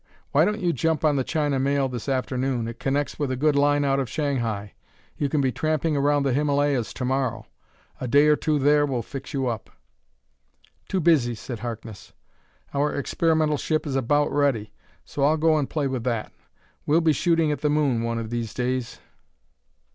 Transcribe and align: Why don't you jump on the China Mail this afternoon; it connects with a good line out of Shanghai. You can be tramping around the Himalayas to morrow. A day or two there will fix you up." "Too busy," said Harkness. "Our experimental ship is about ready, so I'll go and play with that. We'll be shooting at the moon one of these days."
Why 0.31 0.45
don't 0.45 0.59
you 0.61 0.73
jump 0.73 1.05
on 1.05 1.15
the 1.15 1.23
China 1.23 1.59
Mail 1.59 1.87
this 1.87 2.09
afternoon; 2.09 2.67
it 2.67 2.79
connects 2.79 3.19
with 3.19 3.29
a 3.29 3.35
good 3.35 3.55
line 3.55 3.85
out 3.85 3.99
of 3.99 4.09
Shanghai. 4.09 4.73
You 5.15 5.29
can 5.29 5.41
be 5.41 5.51
tramping 5.51 5.95
around 5.95 6.23
the 6.23 6.33
Himalayas 6.33 6.91
to 6.95 7.05
morrow. 7.05 7.45
A 7.99 8.07
day 8.07 8.25
or 8.25 8.35
two 8.35 8.57
there 8.57 8.83
will 8.87 9.03
fix 9.03 9.31
you 9.31 9.45
up." 9.45 9.69
"Too 10.89 11.01
busy," 11.01 11.35
said 11.35 11.59
Harkness. 11.59 12.13
"Our 12.73 12.91
experimental 12.95 13.57
ship 13.57 13.85
is 13.85 13.95
about 13.95 14.31
ready, 14.33 14.73
so 15.05 15.23
I'll 15.23 15.37
go 15.37 15.55
and 15.59 15.69
play 15.69 15.85
with 15.85 16.03
that. 16.05 16.31
We'll 16.87 17.01
be 17.01 17.13
shooting 17.13 17.51
at 17.51 17.61
the 17.61 17.69
moon 17.69 18.01
one 18.01 18.17
of 18.17 18.31
these 18.31 18.55
days." 18.55 18.97